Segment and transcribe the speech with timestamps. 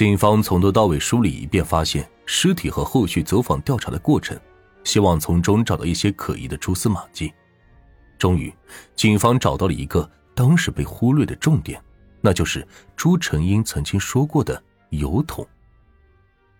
[0.00, 4.34] 警方从头到尾梳理一遍，发现尸体和后续走访调查的过程，
[4.82, 7.30] 希望从中找到一些可疑的蛛丝马迹。
[8.18, 8.50] 终于，
[8.96, 11.78] 警方找到了一个当时被忽略的重点，
[12.22, 12.66] 那就是
[12.96, 15.46] 朱成英曾经说过的油桶。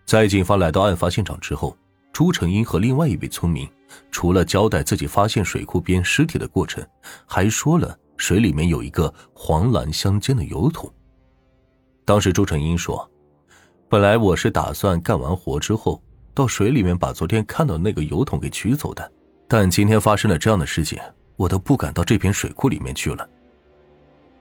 [0.05, 1.75] 在警方来到案发现场之后，
[2.13, 3.67] 朱成英和另外一位村民，
[4.11, 6.87] 除了交代自己发现水库边尸体的过程，
[7.25, 10.93] 还说了水里面有一个黄蓝相间的油桶。
[12.05, 13.10] 当时朱成英说。
[13.91, 16.01] 本来我是打算干完活之后
[16.33, 19.11] 到水里面把昨天看到那个油桶给取走的，
[19.49, 20.97] 但今天发生了这样的事情，
[21.35, 23.29] 我都不敢到这片水库里面去了。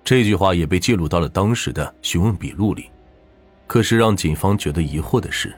[0.05, 2.91] 这句话也被记录到了当时的询问笔录里。
[3.67, 5.53] 可是让警方觉得疑惑的是，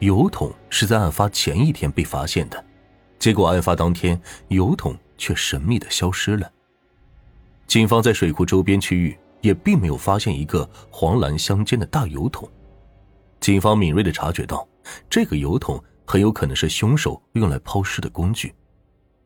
[0.00, 2.64] 油桶是在案发前一天被发现的，
[3.16, 6.50] 结果案发当天油桶却神秘的消失了。
[7.68, 12.50] 警方在水库周边区域也并没有发现一个黄蓝相间的大油桶。
[13.40, 14.66] 警方敏锐的察觉到，
[15.08, 18.54] 这个油桶很有可能是凶手用来抛尸的工具。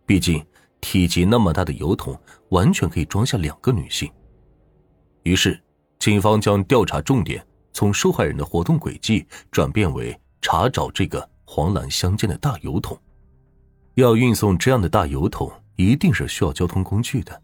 [0.05, 0.45] 毕竟，
[0.81, 2.19] 体积那么大的油桶，
[2.51, 4.11] 完全可以装下两个女性。
[5.23, 5.63] 于是，
[5.99, 12.99] 警方将调查重点从受害人的活动轨迹转变为查找这个黄蓝相间的大油桶。
[13.95, 17.43] 要运送这样的大油桶，一定是需要交通工具的。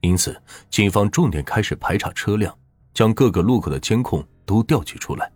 [0.00, 2.56] 因此，警方重点开始排查车辆，
[2.94, 5.30] 将各个路口的监控都调取出来。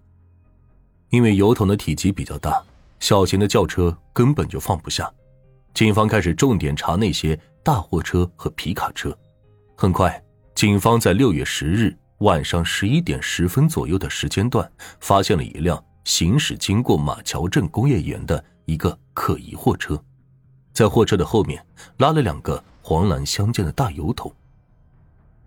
[1.13, 2.63] 因为油桶的体积比较大，
[2.99, 5.13] 小型的轿车根本就放不下。
[5.75, 9.15] 警方开始重点查那些大货车和皮卡车。
[9.77, 10.23] 很快，
[10.55, 20.03] 警方在六月十日晚上十一点十分左右的时间段，发现了一辆行驶经过马桥镇工业园的一个可疑货车，
[20.73, 21.63] 在货车的后面
[21.99, 24.35] 拉了两个黄蓝相间的大油桶。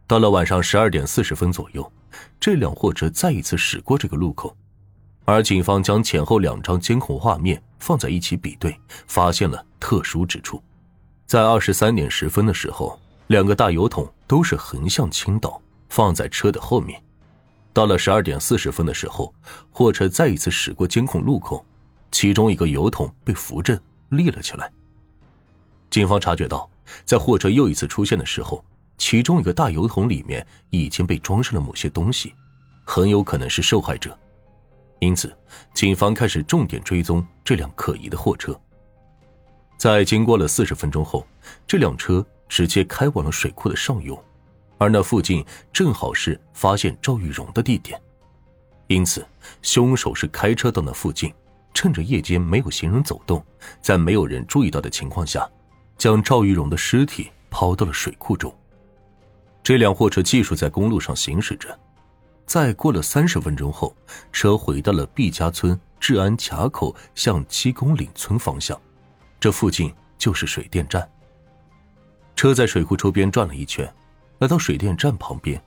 [0.06, 1.92] 到了晚上十二点四十分左右，
[2.40, 4.56] 这辆货车再一次驶过这个路口。
[5.26, 10.62] 而警方将前后两张监控画面放在一起比对，发现了特殊之处。
[11.26, 17.02] 在二十三点十分的时候，两个大油桶都是横向倾倒，放在车的后面。
[17.74, 19.34] 到了十二点四十分的时候，
[19.72, 21.66] 货车再一次驶过监控路口，
[22.12, 23.78] 其中一个油桶被扶正
[24.10, 24.72] 立了起来。
[25.90, 26.70] 警方察觉到，
[27.04, 28.64] 在货车又一次出现的时候，
[28.98, 32.34] 其中一个大油桶里面已经被装上了某些东西，
[32.86, 34.16] 很有可能是受害者。
[35.06, 35.32] 因此，
[35.72, 38.60] 警方开始重点追踪这辆可疑的货车。
[39.78, 41.28] 在经过了四十分钟后，
[41.68, 44.20] 这辆车直接开往了水库的上游，
[44.80, 48.02] 而那附近正好是发现赵玉荣的地点。
[48.88, 49.24] 因此，
[49.62, 51.32] 凶手是开车到那附近，
[51.72, 53.46] 趁着夜间没有行人走动，
[53.82, 55.48] 在没有人注意到的情况下，
[56.00, 58.52] 将赵玉荣的尸体抛到了水库中。
[59.62, 61.80] 这辆货车继续在公路上行驶着。
[62.46, 63.96] 再过了三十分钟后，
[64.32, 68.80] 车回到了毕家村治安卡口向七公岭村方向，
[69.40, 71.10] 这附近就是水电站。
[72.36, 73.92] 车在水库周边转了一圈，
[74.40, 75.62] 来到水电站旁边，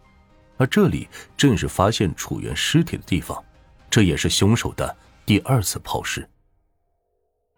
[0.57, 3.43] 而这里正是发现楚原尸体的地方，
[3.91, 4.97] 这也是凶手的
[5.27, 6.29] 第二次抛尸。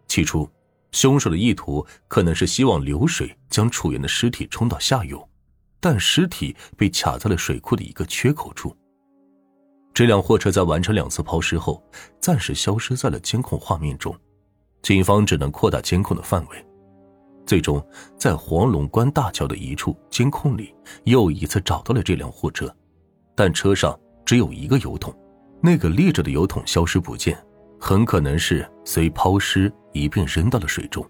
[0.07, 0.49] 起初，
[0.91, 5.29] 凶手的意图可能是希望流水将楚原的尸体冲到下游，
[5.79, 8.75] 但尸体被卡在了水库的一个缺口处。
[9.93, 11.83] 这辆货车在完成两次抛尸后，
[12.19, 14.15] 暂时消失在了监控画面中，
[14.81, 16.65] 警方只能扩大监控的范围。
[17.45, 17.85] 最终，
[18.17, 22.73] 在黄龙关大桥的一处监控里，又一次找到了这辆货车，
[23.35, 25.13] 但车上只有一个油桶，
[25.59, 27.37] 那个立着的油桶消失不见，
[27.77, 31.05] 很可能是随抛尸一并扔到了水中。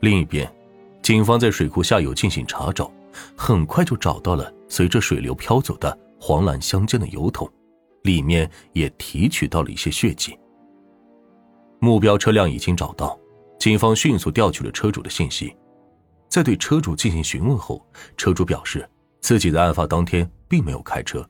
[0.00, 0.48] 另一边，
[1.02, 2.92] 警方在水库下游进行查找，
[3.36, 7.50] 很快就找到了随着水流飘走的黄蓝相间的油桶。
[8.02, 10.38] 里面也提取到了一些血迹。
[11.80, 13.18] 目标车辆已经找到，
[13.58, 15.56] 警方迅速调取了车主的信息。
[16.28, 17.84] 在对车主进行询问后，
[18.16, 18.88] 车主表示
[19.20, 21.28] 自己在案发当天并没有开车，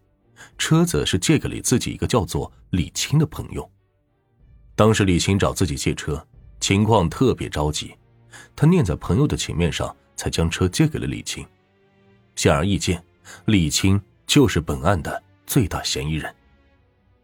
[0.58, 3.66] 车子是借给了自己一个叫做李青的朋友。
[4.74, 6.22] 当时李青找自己借车，
[6.60, 7.94] 情况特别着急，
[8.54, 11.46] 他念在朋友的情面上，才将车借给了李青。
[12.36, 13.02] 显而易见，
[13.46, 16.32] 李青就是本案的最大嫌疑人。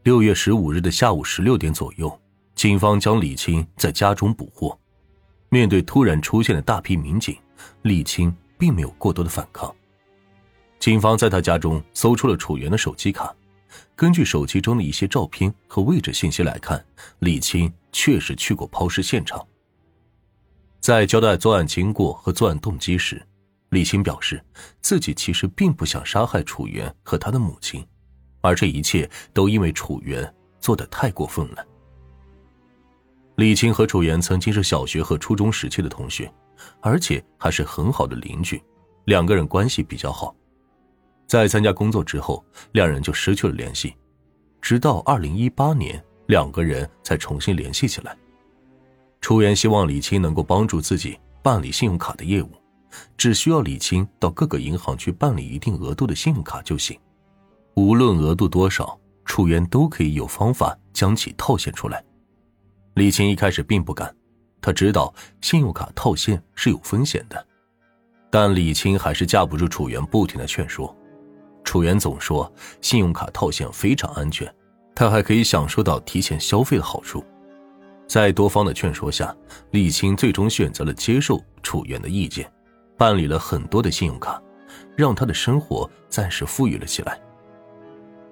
[0.02, 2.20] 六月十五日的下午十六点左右，
[2.56, 4.76] 警方将李青在家中捕获。
[5.48, 7.36] 面对突然出现的大批民警，
[7.82, 9.72] 李青并没有过多的反抗。
[10.78, 13.32] 警方在他家中搜出了楚源的手机卡，
[13.94, 16.84] 根据手机中的一些照片和位置信息来看，
[17.20, 19.46] 李青确实去过抛尸现场。
[20.80, 23.24] 在交代作案经过和作案动机时，
[23.72, 24.38] 李青表示
[24.82, 27.82] 自己其实并不想杀害楚原和他的母亲。
[28.42, 30.30] 而这一切都因为楚原
[30.60, 31.66] 做的太过分了。
[33.36, 36.30] 李青和楚原曾经是小学和初中时期的同学，
[36.80, 38.62] 而且还是很好的邻居，
[39.06, 40.36] 两个人关系比较好。
[41.26, 43.94] 在参加工作之后，两人就失去了联系，
[44.60, 48.14] 直到二零一八年，两个人才重新联系起来。
[49.22, 52.50] 楚原希望李青能够帮助自己办理信用卡的业务，
[53.16, 56.98] 只需要李青到各个银行去办理一定额度的信用卡就行，
[57.74, 62.04] 无论额度多少，楚原都可以有方法将其套现出来。
[62.94, 64.14] 李青一开始并不敢，
[64.60, 67.46] 他知道信用卡套现是有风险的，
[68.30, 70.94] 但李青还是架不住楚原不停的劝说。
[71.64, 74.52] 楚原总说信用卡套现非常安全，
[74.94, 77.24] 他还可以享受到提前消费的好处。
[78.08, 79.34] 在多方的劝说下，
[79.70, 82.52] 李青最终选择了接受楚原的意见，
[82.96, 84.42] 办理了很多的信用卡，
[84.96, 87.20] 让他的生活暂时富裕了起来。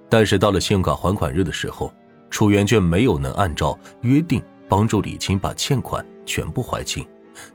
[0.09, 1.93] 但是到了信用卡还款日的时候，
[2.29, 4.41] 楚原却没有能按照约定。
[4.69, 7.05] 帮助李青把欠款全部还清，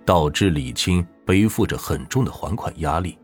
[0.05, 3.19] 导致李青背负着很重的还款压力。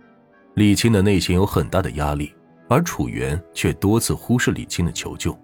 [0.54, 2.34] 李青的内心有很大的压力，
[2.70, 5.38] 而楚原却多次忽视李青的求救，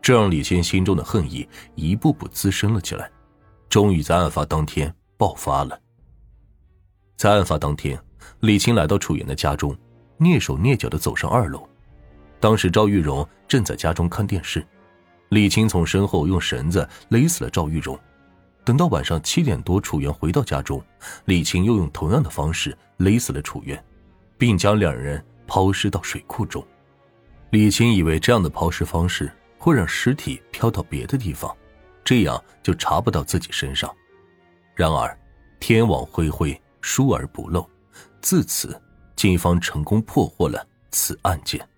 [0.00, 3.10] 这让李青心中的恨意一步步滋生了起来。
[3.68, 5.76] 终于在案发当天爆发了。
[7.18, 8.00] 在案发当天，
[8.38, 9.76] 李青来到楚原的家中，
[10.20, 11.68] 蹑手蹑脚的走上二楼。
[12.38, 14.64] 当时赵玉荣正在家中看电视。
[15.30, 17.98] 李青从身后用绳子勒死了赵玉荣，
[18.64, 20.80] 等到晚上七点多，楚原回到家中，
[21.24, 23.84] 李青又用同样的方式勒死了楚原，
[24.38, 26.64] 并将两人抛尸到水库中。
[27.50, 29.28] 李青以为这样的抛尸方式
[29.58, 31.52] 会让尸体飘到别的地方，
[32.04, 33.92] 这样就查不到自己身上。
[34.76, 35.18] 然而，
[35.58, 36.58] 天网恢恢，
[36.90, 37.68] 疏而不漏，
[38.22, 38.80] 自此，
[39.14, 41.68] 警方成功破获了此案件。